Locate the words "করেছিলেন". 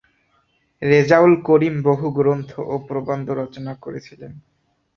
3.75-4.31